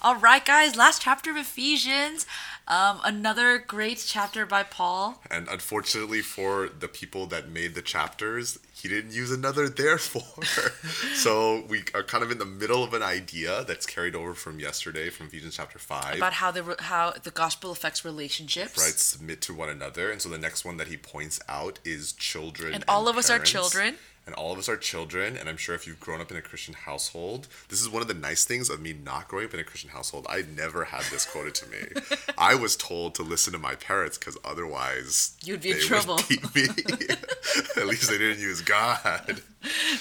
All 0.00 0.14
right, 0.14 0.44
guys, 0.44 0.76
last 0.76 1.02
chapter 1.02 1.32
of 1.32 1.36
Ephesians. 1.36 2.24
Um, 2.68 3.00
another 3.02 3.58
great 3.58 4.04
chapter 4.06 4.46
by 4.46 4.62
Paul. 4.62 5.20
And 5.28 5.48
unfortunately 5.48 6.20
for 6.20 6.68
the 6.68 6.86
people 6.86 7.26
that 7.26 7.48
made 7.48 7.74
the 7.74 7.82
chapters, 7.82 8.60
he 8.72 8.88
didn't 8.88 9.12
use 9.12 9.32
another 9.32 9.68
therefore. 9.68 10.44
so 11.14 11.64
we 11.68 11.82
are 11.94 12.04
kind 12.04 12.22
of 12.22 12.30
in 12.30 12.38
the 12.38 12.44
middle 12.44 12.84
of 12.84 12.94
an 12.94 13.02
idea 13.02 13.64
that's 13.64 13.86
carried 13.86 14.14
over 14.14 14.34
from 14.34 14.60
yesterday 14.60 15.10
from 15.10 15.26
Ephesians 15.26 15.56
chapter 15.56 15.80
5. 15.80 16.18
About 16.18 16.34
how 16.34 16.52
the 16.52 16.76
how 16.78 17.14
the 17.20 17.32
gospel 17.32 17.72
affects 17.72 18.04
relationships. 18.04 18.78
Right, 18.78 18.92
submit 18.92 19.40
to 19.42 19.54
one 19.54 19.70
another. 19.70 20.12
And 20.12 20.22
so 20.22 20.28
the 20.28 20.38
next 20.38 20.64
one 20.64 20.76
that 20.76 20.86
he 20.86 20.96
points 20.96 21.40
out 21.48 21.80
is 21.84 22.12
children. 22.12 22.74
And, 22.74 22.82
and 22.82 22.84
all 22.86 23.08
of 23.08 23.14
parents. 23.14 23.30
us 23.30 23.36
are 23.36 23.42
children 23.42 23.96
and 24.28 24.34
all 24.34 24.52
of 24.52 24.58
us 24.58 24.68
are 24.68 24.76
children 24.76 25.36
and 25.36 25.48
i'm 25.48 25.56
sure 25.56 25.74
if 25.74 25.86
you've 25.86 25.98
grown 25.98 26.20
up 26.20 26.30
in 26.30 26.36
a 26.36 26.42
christian 26.42 26.74
household 26.74 27.48
this 27.68 27.80
is 27.80 27.88
one 27.88 28.02
of 28.02 28.08
the 28.08 28.14
nice 28.14 28.44
things 28.44 28.68
of 28.68 28.80
me 28.80 28.92
not 28.92 29.26
growing 29.26 29.46
up 29.46 29.54
in 29.54 29.60
a 29.60 29.64
christian 29.64 29.90
household. 29.90 30.26
I 30.28 30.44
never 30.56 30.84
had 30.84 31.02
this 31.10 31.24
quoted 31.24 31.54
to 31.56 31.68
me. 31.68 31.78
I 32.38 32.54
was 32.54 32.76
told 32.76 33.14
to 33.16 33.22
listen 33.22 33.52
to 33.52 33.58
my 33.58 33.74
parents 33.74 34.18
because 34.18 34.36
otherwise 34.44 35.36
you'd 35.44 35.62
be 35.62 35.72
in 35.72 35.80
trouble. 35.80 36.18
at 37.76 37.86
least 37.86 38.10
they 38.10 38.18
didn't 38.18 38.40
use 38.40 38.60
god. 38.60 39.42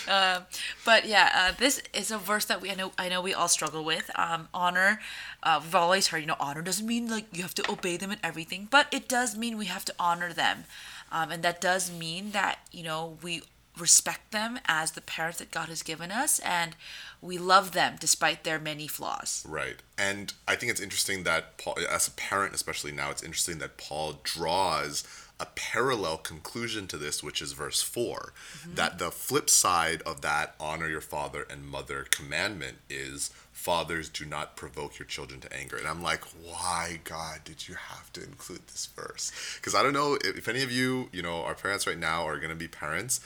Uh, 0.08 0.42
but 0.86 1.06
yeah 1.08 1.32
uh, 1.34 1.54
this 1.58 1.82
is 1.94 2.12
a 2.12 2.18
verse 2.18 2.46
that 2.46 2.62
we 2.62 2.72
I 2.72 2.76
know 2.76 2.92
I 2.98 3.10
know 3.10 3.22
we 3.22 3.34
all 3.34 3.48
struggle 3.48 3.84
with. 3.84 4.10
Um, 4.16 4.50
honor 4.54 5.00
uh, 5.44 5.60
we've 5.64 5.76
always 5.76 6.08
heard 6.08 6.20
you 6.20 6.28
know 6.28 6.38
honor 6.40 6.62
doesn't 6.62 6.86
mean 6.86 7.10
like 7.10 7.26
you 7.36 7.44
have 7.44 7.56
to 7.56 7.72
obey 7.72 7.98
them 7.98 8.12
and 8.12 8.20
everything 8.24 8.68
but 8.70 8.88
it 8.92 9.08
does 9.08 9.38
mean 9.38 9.58
we 9.58 9.66
have 9.66 9.86
to 9.86 9.94
honor 10.00 10.34
them. 10.34 10.66
Um, 11.10 11.32
and 11.32 11.42
that 11.44 11.62
does 11.62 11.92
mean 11.92 12.32
that 12.32 12.60
you 12.72 12.84
know 12.84 13.18
we 13.22 13.44
respect 13.80 14.32
them 14.32 14.60
as 14.66 14.92
the 14.92 15.02
parents 15.02 15.40
that 15.40 15.52
God 15.52 15.70
has 15.70 15.84
given 15.84 16.12
us 16.12 16.40
and 16.40 16.76
we 17.22 17.38
love 17.38 17.72
them 17.72 17.96
despite 18.00 18.44
their 18.44 18.60
many 18.60 18.88
flaws. 18.88 19.46
Right. 19.48 19.78
And 19.98 20.34
I 20.48 20.56
think 20.56 20.72
it's 20.72 20.82
interesting 20.82 21.24
that 21.24 21.58
Paul 21.58 21.78
as 21.90 22.08
a 22.08 22.12
parent 22.12 22.54
especially 22.54 22.92
now 22.92 23.12
it's 23.12 23.24
interesting 23.24 23.60
that 23.60 23.78
Paul 23.78 24.20
draws 24.24 25.04
a 25.40 25.46
parallel 25.46 26.18
conclusion 26.18 26.88
to 26.88 26.98
this 26.98 27.24
which 27.24 27.42
is 27.42 27.52
verse 27.52 27.82
4 27.82 28.34
mm-hmm. 28.34 28.76
that 28.76 28.98
the 28.98 29.12
flip 29.12 29.50
side 29.50 30.02
of 30.04 30.22
that 30.22 30.56
honor 30.60 30.88
your 30.88 31.02
father 31.02 31.46
and 31.50 31.68
mother 31.68 32.06
commandment 32.10 32.78
is 32.90 33.30
fathers 33.52 34.10
do 34.10 34.26
not 34.26 34.56
provoke 34.56 34.98
your 34.98 35.06
children 35.06 35.40
to 35.40 35.54
anger 35.54 35.78
and 35.78 35.88
i'm 35.88 36.02
like 36.02 36.24
why 36.44 37.00
god 37.04 37.42
did 37.44 37.68
you 37.68 37.76
have 37.76 38.12
to 38.14 38.24
include 38.24 38.66
this 38.68 38.88
verse 38.96 39.32
because 39.58 39.76
i 39.76 39.84
don't 39.84 39.94
know 39.94 40.16
if, 40.16 40.38
if 40.38 40.48
any 40.48 40.64
of 40.64 40.72
you 40.72 41.10
you 41.12 41.22
know 41.22 41.44
our 41.44 41.56
parents 41.56 41.86
right 41.86 42.00
now 42.00 42.26
are 42.28 42.38
going 42.38 42.50
to 42.50 42.56
be 42.56 42.68
parents 42.68 43.20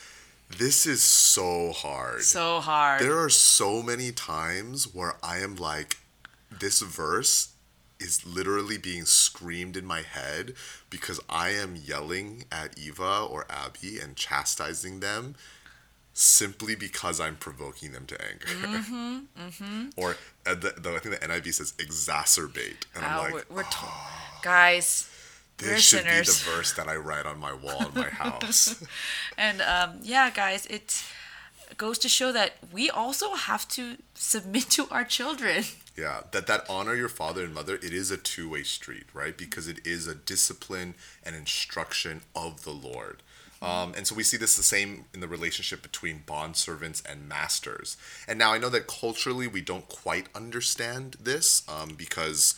this 0.57 0.85
is 0.85 1.01
so 1.01 1.71
hard. 1.71 2.21
So 2.23 2.59
hard. 2.59 3.01
There 3.01 3.19
are 3.19 3.29
so 3.29 3.81
many 3.81 4.11
times 4.11 4.93
where 4.93 5.15
I 5.23 5.39
am 5.39 5.55
like, 5.55 5.97
this 6.59 6.81
verse 6.81 7.53
is 7.99 8.25
literally 8.25 8.77
being 8.77 9.05
screamed 9.05 9.77
in 9.77 9.85
my 9.85 10.01
head 10.01 10.53
because 10.89 11.19
I 11.29 11.49
am 11.49 11.75
yelling 11.75 12.45
at 12.51 12.77
Eva 12.77 13.27
or 13.29 13.45
Abby 13.49 13.99
and 13.99 14.15
chastising 14.15 14.99
them 14.99 15.35
simply 16.13 16.75
because 16.75 17.19
I'm 17.19 17.37
provoking 17.37 17.93
them 17.93 18.05
to 18.07 18.17
anger. 18.21 18.47
Mm-hmm, 18.47 19.19
mm-hmm. 19.39 19.89
or 19.97 20.17
uh, 20.45 20.55
the, 20.55 20.73
the, 20.77 20.95
I 20.95 20.99
think 20.99 21.19
the 21.19 21.27
NIV 21.27 21.53
says 21.53 21.73
exacerbate, 21.77 22.85
and 22.95 23.05
I'm 23.05 23.17
like, 23.17 23.33
we're, 23.33 23.57
we're 23.57 23.63
t- 23.63 23.87
guys 24.41 25.10
this 25.61 25.83
should 25.83 26.03
be 26.03 26.09
the 26.09 26.43
verse 26.45 26.73
that 26.73 26.87
I 26.87 26.95
write 26.95 27.25
on 27.25 27.39
my 27.39 27.53
wall 27.53 27.87
in 27.87 27.93
my 27.93 28.09
house. 28.09 28.83
and 29.37 29.61
um, 29.61 29.99
yeah, 30.01 30.29
guys, 30.29 30.65
it 30.67 31.03
goes 31.77 31.97
to 31.99 32.09
show 32.09 32.31
that 32.31 32.53
we 32.71 32.89
also 32.89 33.33
have 33.35 33.67
to 33.69 33.97
submit 34.13 34.69
to 34.71 34.87
our 34.91 35.03
children. 35.03 35.63
Yeah, 35.97 36.21
that 36.31 36.47
that 36.47 36.65
honor 36.69 36.95
your 36.95 37.09
father 37.09 37.43
and 37.43 37.53
mother, 37.53 37.75
it 37.75 37.93
is 37.93 38.11
a 38.11 38.17
two-way 38.17 38.63
street, 38.63 39.03
right? 39.13 39.37
Because 39.37 39.67
it 39.67 39.85
is 39.85 40.07
a 40.07 40.15
discipline 40.15 40.95
and 41.21 41.35
instruction 41.35 42.21
of 42.33 42.63
the 42.63 42.71
Lord. 42.71 43.21
Um, 43.61 43.93
and 43.95 44.07
so 44.07 44.15
we 44.15 44.23
see 44.23 44.37
this 44.37 44.55
the 44.55 44.63
same 44.63 45.05
in 45.13 45.19
the 45.19 45.27
relationship 45.27 45.83
between 45.83 46.23
bond 46.25 46.55
servants 46.55 47.03
and 47.07 47.29
masters. 47.29 47.95
And 48.27 48.39
now 48.39 48.53
I 48.53 48.57
know 48.57 48.69
that 48.69 48.87
culturally 48.87 49.47
we 49.47 49.61
don't 49.61 49.87
quite 49.87 50.27
understand 50.33 51.17
this 51.19 51.61
um, 51.69 51.89
because 51.95 52.55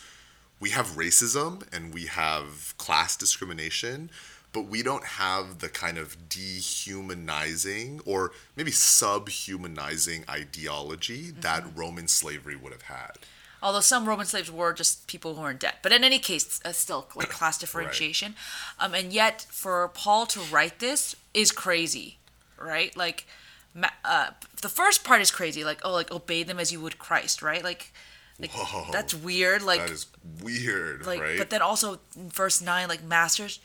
we 0.59 0.69
have 0.69 0.87
racism 0.89 1.63
and 1.73 1.93
we 1.93 2.05
have 2.05 2.73
class 2.77 3.15
discrimination, 3.15 4.09
but 4.53 4.61
we 4.67 4.83
don't 4.83 5.03
have 5.03 5.59
the 5.59 5.69
kind 5.69 5.97
of 5.97 6.29
dehumanizing 6.29 7.99
or 8.05 8.31
maybe 8.55 8.71
subhumanizing 8.71 10.29
ideology 10.29 11.23
mm-hmm. 11.23 11.41
that 11.41 11.65
Roman 11.75 12.07
slavery 12.07 12.55
would 12.55 12.71
have 12.71 12.83
had. 12.83 13.17
Although 13.63 13.79
some 13.79 14.05
Roman 14.05 14.25
slaves 14.25 14.51
were 14.51 14.73
just 14.73 15.07
people 15.07 15.35
who 15.35 15.41
were 15.41 15.51
in 15.51 15.57
debt, 15.57 15.77
but 15.81 15.93
in 15.93 16.03
any 16.03 16.19
case, 16.19 16.59
uh, 16.65 16.73
still 16.73 17.07
like 17.15 17.29
class 17.29 17.57
differentiation. 17.57 18.35
right. 18.77 18.85
um, 18.85 18.93
and 18.93 19.13
yet, 19.13 19.47
for 19.49 19.87
Paul 19.87 20.25
to 20.27 20.41
write 20.41 20.79
this 20.79 21.15
is 21.33 21.53
crazy, 21.53 22.17
right? 22.59 22.95
Like, 22.97 23.25
uh, 24.03 24.31
the 24.61 24.67
first 24.67 25.05
part 25.05 25.21
is 25.21 25.31
crazy, 25.31 25.63
like 25.63 25.79
oh, 25.85 25.93
like 25.93 26.11
obey 26.11 26.43
them 26.43 26.59
as 26.59 26.73
you 26.73 26.81
would 26.81 26.99
Christ, 26.99 27.41
right? 27.41 27.63
Like, 27.63 27.93
like 28.43 28.51
Whoa, 28.51 28.91
that's 28.91 29.13
weird. 29.13 29.63
Like 29.63 29.79
that 29.79 29.89
is 29.89 30.07
weird, 30.41 31.05
like, 31.05 31.21
right? 31.21 31.37
But 31.37 31.49
then 31.49 31.61
also 31.61 31.99
verse 32.15 32.61
nine, 32.61 32.87
like 32.87 33.03
masters, 33.03 33.59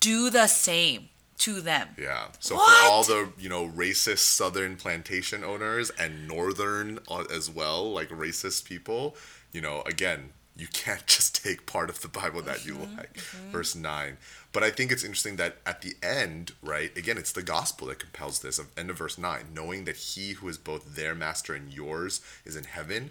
do 0.00 0.30
the 0.30 0.46
same 0.46 1.08
to 1.38 1.60
them. 1.60 1.88
Yeah. 1.98 2.28
So 2.38 2.56
what? 2.56 2.84
for 2.84 2.90
all 2.90 3.02
the 3.04 3.32
you 3.38 3.48
know 3.48 3.68
racist 3.68 4.18
Southern 4.18 4.76
plantation 4.76 5.44
owners 5.44 5.90
and 5.90 6.26
Northern 6.26 6.98
uh, 7.08 7.24
as 7.32 7.50
well, 7.50 7.92
like 7.92 8.08
racist 8.08 8.64
people, 8.64 9.16
you 9.52 9.60
know, 9.60 9.82
again, 9.86 10.30
you 10.56 10.66
can't 10.68 11.06
just 11.06 11.42
take 11.42 11.66
part 11.66 11.90
of 11.90 12.00
the 12.00 12.08
Bible 12.08 12.42
that 12.42 12.64
you 12.64 12.74
mm-hmm, 12.74 12.96
like. 12.96 13.14
Mm-hmm. 13.14 13.50
Verse 13.50 13.74
9. 13.74 14.16
But 14.52 14.62
I 14.62 14.70
think 14.70 14.92
it's 14.92 15.04
interesting 15.04 15.36
that 15.36 15.58
at 15.64 15.80
the 15.80 15.94
end, 16.02 16.52
right, 16.62 16.96
again, 16.96 17.16
it's 17.16 17.32
the 17.32 17.42
gospel 17.42 17.86
that 17.88 17.98
compels 17.98 18.40
this, 18.40 18.58
of 18.58 18.68
end 18.76 18.90
of 18.90 18.98
verse 18.98 19.16
9, 19.16 19.46
knowing 19.54 19.84
that 19.84 19.96
he 19.96 20.32
who 20.32 20.48
is 20.48 20.58
both 20.58 20.94
their 20.94 21.14
master 21.14 21.54
and 21.54 21.72
yours 21.72 22.20
is 22.44 22.54
in 22.54 22.64
heaven, 22.64 23.10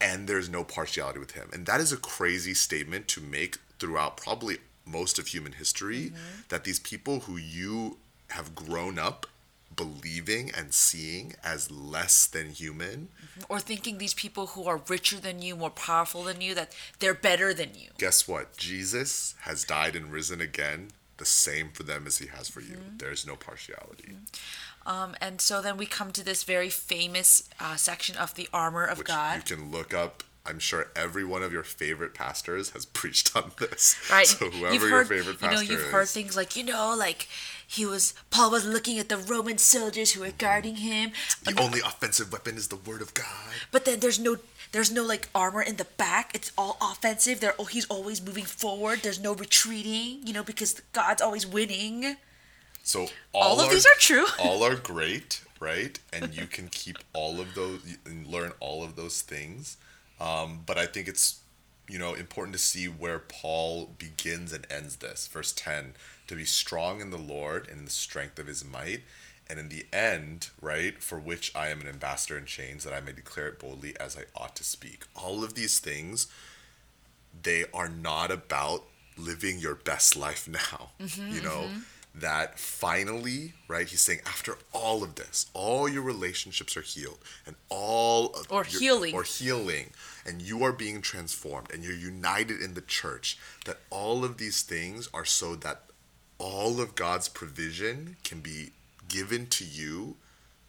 and 0.00 0.26
there's 0.26 0.48
no 0.48 0.64
partiality 0.64 1.18
with 1.18 1.32
him. 1.32 1.50
And 1.52 1.66
that 1.66 1.80
is 1.80 1.92
a 1.92 1.96
crazy 1.96 2.54
statement 2.54 3.08
to 3.08 3.20
make 3.20 3.58
throughout 3.78 4.16
probably 4.16 4.58
most 4.86 5.18
of 5.18 5.28
human 5.28 5.52
history 5.52 6.06
mm-hmm. 6.06 6.40
that 6.48 6.64
these 6.64 6.80
people 6.80 7.20
who 7.20 7.36
you 7.36 7.98
have 8.28 8.54
grown 8.54 8.98
up 8.98 9.26
believing 9.76 10.50
and 10.56 10.74
seeing 10.74 11.34
as 11.44 11.70
less 11.70 12.26
than 12.26 12.50
human 12.50 13.08
mm-hmm. 13.08 13.40
or 13.48 13.60
thinking 13.60 13.98
these 13.98 14.14
people 14.14 14.48
who 14.48 14.66
are 14.66 14.82
richer 14.88 15.18
than 15.18 15.40
you 15.40 15.54
more 15.54 15.70
powerful 15.70 16.24
than 16.24 16.40
you 16.40 16.54
that 16.54 16.74
they're 16.98 17.14
better 17.14 17.54
than 17.54 17.70
you 17.74 17.88
guess 17.96 18.26
what 18.26 18.56
jesus 18.56 19.36
has 19.42 19.62
died 19.64 19.94
and 19.94 20.12
risen 20.12 20.40
again 20.40 20.88
the 21.20 21.24
same 21.24 21.70
for 21.70 21.84
them 21.84 22.06
as 22.06 22.18
he 22.18 22.26
has 22.26 22.48
for 22.48 22.60
you 22.60 22.74
mm-hmm. 22.74 22.96
there's 22.96 23.24
no 23.24 23.36
partiality 23.36 24.08
mm-hmm. 24.08 24.24
Um, 24.86 25.14
and 25.20 25.40
so 25.40 25.60
then 25.60 25.76
we 25.76 25.86
come 25.86 26.10
to 26.12 26.24
this 26.24 26.42
very 26.42 26.70
famous 26.70 27.48
uh, 27.60 27.76
section 27.76 28.16
of 28.16 28.34
the 28.34 28.48
armor 28.52 28.84
of 28.84 28.98
Which 28.98 29.06
God. 29.06 29.36
You 29.36 29.56
can 29.56 29.70
look 29.70 29.92
up. 29.92 30.24
I'm 30.46 30.58
sure 30.58 30.90
every 30.96 31.24
one 31.24 31.42
of 31.42 31.52
your 31.52 31.62
favorite 31.62 32.14
pastors 32.14 32.70
has 32.70 32.86
preached 32.98 33.36
on 33.36 33.52
this. 33.58 33.96
Right. 34.10 34.26
So 34.26 34.50
whoever 34.50 34.74
you've 34.74 34.88
your 34.88 35.04
favorite 35.04 35.38
pastor 35.38 35.62
You 35.62 35.68
know, 35.68 35.72
you've 35.72 35.86
is. 35.86 35.92
heard 35.92 36.08
things 36.08 36.36
like, 36.36 36.56
you 36.56 36.64
know, 36.64 36.94
like 36.98 37.28
he 37.66 37.84
was 37.84 38.14
Paul 38.30 38.50
was 38.50 38.64
looking 38.64 38.98
at 38.98 39.08
the 39.08 39.18
Roman 39.18 39.58
soldiers 39.58 40.12
who 40.12 40.22
were 40.22 40.32
guarding 40.36 40.76
him. 40.76 41.12
The 41.44 41.52
um, 41.52 41.66
only 41.66 41.80
offensive 41.80 42.32
weapon 42.32 42.56
is 42.56 42.68
the 42.68 42.76
word 42.76 43.02
of 43.02 43.14
God. 43.14 43.26
But 43.70 43.84
then 43.84 44.00
there's 44.00 44.18
no 44.18 44.38
there's 44.72 44.90
no 44.90 45.04
like 45.04 45.28
armor 45.34 45.62
in 45.62 45.76
the 45.76 45.84
back. 45.84 46.30
It's 46.34 46.52
all 46.56 46.76
offensive. 46.80 47.40
There 47.40 47.54
oh 47.58 47.64
he's 47.64 47.86
always 47.86 48.22
moving 48.22 48.44
forward. 48.44 49.00
There's 49.02 49.20
no 49.20 49.34
retreating, 49.34 50.26
you 50.26 50.32
know, 50.32 50.44
because 50.44 50.80
God's 50.92 51.22
always 51.22 51.46
winning. 51.46 52.16
So 52.82 53.08
all, 53.32 53.42
all 53.42 53.60
of 53.60 53.68
are, 53.68 53.70
these 53.72 53.86
are 53.86 53.98
true. 53.98 54.26
all 54.38 54.62
are 54.62 54.74
great, 54.92 55.42
right? 55.58 55.98
And 56.12 56.34
you 56.34 56.46
can 56.46 56.68
keep 56.68 56.98
all 57.12 57.40
of 57.40 57.54
those 57.54 57.80
and 58.04 58.26
learn 58.26 58.52
all 58.60 58.82
of 58.84 58.96
those 58.96 59.22
things. 59.22 59.76
Um, 60.20 60.60
but 60.66 60.78
I 60.78 60.86
think 60.86 61.08
it's 61.08 61.40
you 61.88 61.98
know 61.98 62.14
important 62.14 62.54
to 62.54 62.62
see 62.62 62.86
where 62.86 63.18
Paul 63.18 63.90
begins 63.98 64.52
and 64.52 64.66
ends 64.70 64.96
this. 64.96 65.26
Verse 65.26 65.52
ten: 65.52 65.94
to 66.28 66.36
be 66.36 66.44
strong 66.44 67.00
in 67.00 67.10
the 67.10 67.18
Lord 67.18 67.68
and 67.68 67.80
in 67.80 67.84
the 67.86 67.90
strength 67.90 68.38
of 68.38 68.46
His 68.46 68.64
might. 68.64 69.00
And 69.50 69.58
in 69.58 69.68
the 69.68 69.86
end, 69.92 70.50
right, 70.62 71.02
for 71.02 71.18
which 71.18 71.54
I 71.56 71.68
am 71.68 71.80
an 71.80 71.88
ambassador 71.88 72.38
in 72.38 72.44
chains, 72.44 72.84
that 72.84 72.92
I 72.92 73.00
may 73.00 73.12
declare 73.12 73.48
it 73.48 73.58
boldly 73.58 73.98
as 73.98 74.16
I 74.16 74.22
ought 74.40 74.54
to 74.56 74.64
speak. 74.64 75.04
All 75.16 75.42
of 75.42 75.54
these 75.54 75.80
things, 75.80 76.28
they 77.42 77.64
are 77.74 77.88
not 77.88 78.30
about 78.30 78.84
living 79.16 79.58
your 79.58 79.74
best 79.74 80.16
life 80.16 80.48
now. 80.48 80.90
Mm-hmm, 81.00 81.34
you 81.34 81.42
know, 81.42 81.64
mm-hmm 81.66 81.78
that 82.14 82.58
finally, 82.58 83.52
right, 83.68 83.88
he's 83.88 84.00
saying 84.00 84.20
after 84.26 84.58
all 84.72 85.02
of 85.02 85.14
this, 85.14 85.46
all 85.54 85.88
your 85.88 86.02
relationships 86.02 86.76
are 86.76 86.82
healed 86.82 87.18
and 87.46 87.54
all 87.68 88.34
or 88.48 88.64
your, 88.64 88.80
healing 88.80 89.14
or 89.14 89.22
healing 89.22 89.90
and 90.26 90.42
you 90.42 90.64
are 90.64 90.72
being 90.72 91.00
transformed 91.00 91.70
and 91.72 91.84
you're 91.84 91.94
united 91.94 92.60
in 92.60 92.74
the 92.74 92.80
church 92.80 93.38
that 93.64 93.78
all 93.90 94.24
of 94.24 94.38
these 94.38 94.62
things 94.62 95.08
are 95.14 95.24
so 95.24 95.54
that 95.54 95.82
all 96.38 96.80
of 96.80 96.94
God's 96.94 97.28
provision 97.28 98.16
can 98.24 98.40
be 98.40 98.70
given 99.10 99.46
to 99.48 99.64
you 99.64 100.16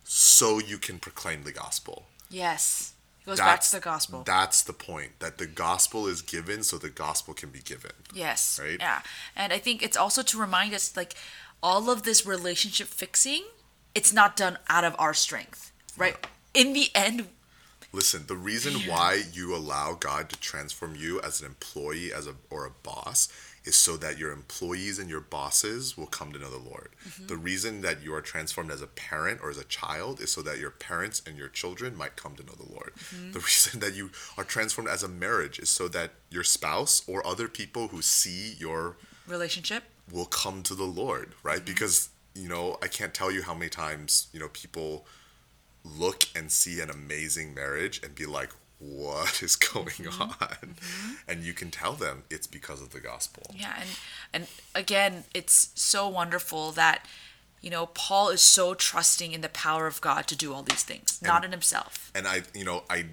so 0.04 0.60
you 0.60 0.78
can 0.78 1.00
proclaim 1.00 1.44
the 1.44 1.52
gospel. 1.52 2.08
Yes. 2.30 2.94
It 3.22 3.28
goes 3.28 3.40
back 3.40 3.62
to 3.62 3.72
the 3.72 3.80
gospel. 3.80 4.24
That's 4.26 4.64
the 4.64 4.74
point. 4.74 5.20
That 5.20 5.38
the 5.38 5.46
gospel 5.46 6.08
is 6.08 6.22
given 6.22 6.64
so 6.64 6.78
the 6.78 6.90
gospel 6.90 7.34
can 7.34 7.50
be 7.50 7.60
given. 7.60 7.92
Yes. 8.14 8.60
Right? 8.62 8.78
Yeah. 8.80 9.02
And 9.36 9.54
I 9.54 9.60
think 9.60 9.84
it's 9.84 9.96
also 9.96 10.24
to 10.24 10.40
remind 10.40 10.74
us 10.74 10.98
like 10.98 11.14
all 11.62 11.90
of 11.90 12.04
this 12.04 12.26
relationship 12.26 12.88
fixing, 12.88 13.44
it's 13.94 14.12
not 14.12 14.36
done 14.36 14.58
out 14.68 14.84
of 14.84 14.96
our 14.98 15.14
strength. 15.14 15.72
Right? 15.98 16.16
In 16.54 16.74
the 16.74 16.90
end, 16.96 17.28
Listen, 17.94 18.24
the 18.28 18.36
reason 18.36 18.90
why 18.90 19.22
you 19.34 19.54
allow 19.54 19.96
God 20.00 20.30
to 20.30 20.40
transform 20.40 20.96
you 20.96 21.20
as 21.22 21.42
an 21.42 21.48
employee 21.48 22.14
as 22.14 22.26
a 22.26 22.36
or 22.50 22.66
a 22.66 22.72
boss 22.84 23.28
is 23.64 23.76
so 23.76 23.96
that 23.98 24.18
your 24.18 24.32
employees 24.32 24.98
and 24.98 25.10
your 25.10 25.22
bosses 25.22 25.96
will 25.96 26.08
come 26.08 26.32
to 26.32 26.40
know 26.40 26.50
the 26.50 26.58
Lord. 26.58 26.90
Mm-hmm. 27.08 27.28
The 27.28 27.38
reason 27.38 27.82
that 27.82 28.02
you 28.02 28.14
are 28.14 28.22
transformed 28.22 28.72
as 28.72 28.82
a 28.82 28.88
parent 28.88 29.40
or 29.44 29.52
as 29.52 29.58
a 29.58 29.64
child 29.64 30.20
is 30.20 30.32
so 30.32 30.42
that 30.42 30.58
your 30.58 30.72
parents 30.72 31.22
and 31.28 31.38
your 31.38 31.48
children 31.48 31.96
might 31.96 32.16
come 32.16 32.36
to 32.36 32.44
know 32.44 32.54
the 32.54 32.72
Lord. 32.72 32.94
Mm-hmm. 32.96 33.34
The 33.34 33.40
reason 33.52 33.80
that 33.82 33.94
you 33.94 34.10
are 34.38 34.44
transformed 34.44 34.90
as 34.90 35.04
a 35.04 35.08
marriage 35.08 35.60
is 35.60 35.70
so 35.70 35.88
that 35.90 36.14
your 36.30 36.44
spouse 36.44 37.04
or 37.08 37.26
other 37.26 37.48
people 37.48 37.90
who 37.90 38.02
see 38.02 38.56
your 38.58 38.98
relationship. 39.28 39.84
will 40.12 40.26
come 40.26 40.64
to 40.64 40.74
the 40.74 40.84
Lord, 40.84 41.34
right? 41.44 41.58
Mm-hmm. 41.58 41.66
Because, 41.66 42.10
you 42.34 42.50
know, 42.50 42.78
I 42.82 42.88
can't 42.88 43.14
tell 43.14 43.32
you 43.32 43.44
how 43.44 43.54
many 43.54 43.70
times, 43.70 44.28
you 44.34 44.40
know, 44.40 44.50
people 44.50 45.06
look 45.84 46.26
and 46.36 46.52
see 46.52 46.80
an 46.80 46.90
amazing 46.90 47.54
marriage 47.54 48.02
and 48.04 48.16
be 48.16 48.26
like, 48.26 48.50
what 48.82 49.44
is 49.44 49.56
going 49.56 49.86
mm-hmm. 49.86 50.22
on? 50.22 50.30
Mm-hmm. 50.30 51.12
And 51.28 51.44
you 51.44 51.54
can 51.54 51.72
tell 51.72 51.94
them 51.94 52.24
it's 52.30 52.48
because 52.48 52.82
of 52.82 52.92
the 52.92 53.00
gospel. 53.00 53.44
Yeah, 53.56 53.76
and 53.80 53.90
and 54.34 54.48
again, 54.76 55.24
it's 55.34 55.72
so 55.76 56.08
wonderful 56.08 56.72
that 56.72 57.06
you 57.62 57.70
know 57.70 57.88
Paul 57.88 58.30
is 58.30 58.42
so 58.42 58.74
trusting 58.74 59.32
in 59.32 59.42
the 59.42 59.50
power 59.50 59.88
of 59.88 60.02
God 60.02 60.28
to 60.28 60.36
do 60.36 60.54
all 60.54 60.64
these 60.64 60.84
things, 60.84 61.20
not 61.22 61.46
in 61.46 61.52
himself. 61.52 62.12
And 62.16 62.28
I, 62.28 62.42
you 62.54 62.66
know, 62.66 62.84
I 62.90 63.06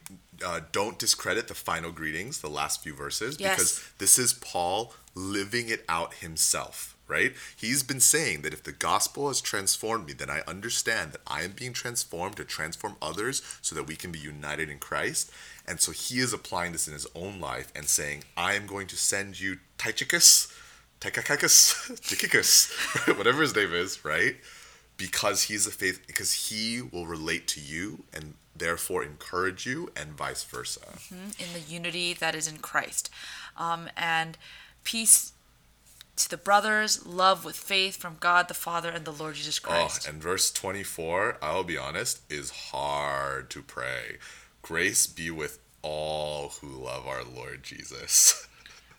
uh, 0.45 0.61
don't 0.73 0.99
discredit 0.99 1.49
the 1.49 1.55
final 1.55 1.93
greetings, 1.93 2.41
the 2.41 2.49
last 2.49 2.83
few 2.83 2.95
verses, 2.95 3.37
Yes. 3.39 3.57
because 3.57 3.91
this 3.99 4.19
is 4.19 4.33
Paul 4.33 4.95
living 5.15 5.69
it 5.69 5.85
out 5.89 6.15
himself, 6.15 6.97
right? 7.09 7.33
He's 7.57 7.83
been 7.83 8.01
saying 8.01 8.43
that 8.43 8.53
if 8.53 8.63
the 8.63 8.73
gospel 8.73 9.29
has 9.29 9.41
transformed 9.41 10.07
me, 10.07 10.13
then 10.13 10.31
I 10.31 10.43
understand 10.47 11.13
that 11.13 11.21
I 11.27 11.43
am 11.43 11.53
being 11.53 11.73
transformed 11.73 12.37
to 12.37 12.45
transform 12.45 12.97
others 13.03 13.43
so 13.63 13.75
that 13.75 13.89
we 13.89 13.97
can 13.97 14.13
be 14.13 14.19
united 14.21 14.69
in 14.71 14.79
Christ. 14.79 15.31
And 15.67 15.81
so 15.81 15.93
he 15.93 16.21
is 16.21 16.33
applying 16.33 16.73
this 16.73 16.87
in 16.87 16.95
his 16.95 17.07
own 17.15 17.41
life 17.41 17.73
and 17.75 17.87
saying, 17.87 18.25
I 18.37 18.55
am 18.55 18.67
going 18.67 18.87
to 18.89 18.97
send 18.97 19.41
you 19.41 19.59
Tychicus, 19.77 20.49
Tychicus, 21.01 21.91
Tychicus, 22.03 22.73
whatever 23.17 23.43
his 23.43 23.55
name 23.55 23.73
is, 23.73 24.05
right? 24.05 24.37
Because 24.97 25.45
he's 25.45 25.67
a 25.67 25.71
faith, 25.71 26.07
because 26.07 26.33
he 26.51 26.83
will 26.83 27.07
relate 27.07 27.47
to 27.49 27.61
you 27.61 28.05
and 28.13 28.35
therefore 28.57 29.05
encourage 29.05 29.65
you 29.65 29.91
and 29.97 30.13
vice 30.13 30.43
versa. 30.43 30.81
in 31.11 31.53
the 31.53 31.61
unity 31.61 32.13
that 32.15 32.35
is 32.35 32.49
in 32.49 32.59
Christ. 32.59 33.11
Um, 33.57 33.89
and 33.97 34.37
peace 34.83 35.33
to 36.17 36.29
the 36.29 36.37
brothers, 36.37 37.07
love 37.07 37.45
with 37.45 37.55
faith 37.57 37.97
from 37.97 38.17
God 38.19 38.49
the 38.49 38.55
Father 38.55 38.91
and 38.91 39.05
the 39.05 39.13
Lord 39.13 39.37
Jesus 39.37 39.61
Christ. 39.61 39.79
Oh, 39.81 39.89
Christ. 39.89 40.09
and 40.09 40.21
verse 40.23 40.51
24, 40.51 41.39
I'll 41.41 41.63
be 41.63 41.79
honest, 41.79 42.21
is 42.29 42.51
hard 42.51 43.51
to 43.51 43.63
pray. 43.63 44.19
Grace 44.63 45.07
be 45.07 45.31
with 45.31 45.61
all 45.83 46.49
who 46.61 46.67
love 46.85 47.07
our 47.07 47.23
Lord 47.23 47.63
Jesus. 47.63 48.47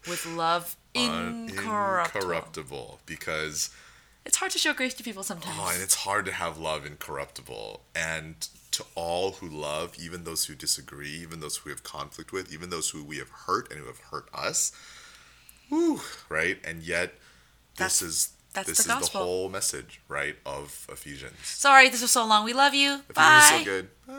with 0.09 0.25
love 0.25 0.75
incorruptible. 0.94 2.21
Incorruptible. 2.21 3.00
Because, 3.06 3.69
It's 4.25 4.38
hard 4.38 4.51
to 4.51 4.59
show 4.59 4.73
grace 4.73 4.94
to 4.95 5.03
people 5.03 5.23
sometimes. 5.23 5.57
oh, 5.59 5.69
and 5.73 5.81
it's 5.81 5.95
hard 5.95 6.25
to 6.25 6.31
have 6.31 6.57
love 6.57 6.85
incorruptible. 6.85 7.81
And 7.95 8.47
to 8.71 8.83
all 8.95 9.33
who 9.33 9.47
love, 9.50 9.95
even 10.00 10.23
those 10.23 10.45
who 10.45 10.56
disagree, 10.56 11.09
even 11.11 11.39
those 11.39 11.57
who 11.57 11.69
we 11.69 11.71
have 11.71 11.83
conflict 11.83 12.31
with, 12.31 12.51
even 12.53 12.69
those 12.69 12.89
who 12.91 13.03
we 13.03 13.17
have 13.17 13.29
hurt 13.29 13.69
and 13.71 13.79
who 13.79 13.88
have 13.88 14.00
hurt 14.11 14.27
us. 14.33 14.71
Whew, 15.69 16.01
right? 16.29 16.57
And 16.63 16.81
yet, 16.83 17.13
That's- 17.75 18.00
this 18.00 18.09
is 18.09 18.29
that's 18.53 18.67
this 18.67 18.77
the 18.79 18.81
is 18.81 18.88
gospel. 19.00 19.19
the 19.21 19.25
whole 19.25 19.50
message, 19.50 20.01
right, 20.07 20.35
of 20.45 20.88
Ephesians. 20.91 21.35
Sorry, 21.44 21.88
this 21.88 22.01
was 22.01 22.09
so 22.11 22.25
long. 22.25 22.44
We 22.44 22.53
love 22.53 22.73
you. 22.73 22.95
Ephesians 23.09 23.13
Bye. 23.15 23.50
is 23.53 23.59
so 23.59 23.63
good. 23.65 23.89
Bye. 24.07 24.13